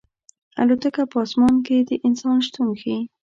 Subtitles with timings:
[0.61, 2.99] الوتکه په اسمان کې د انسان شتون ښيي.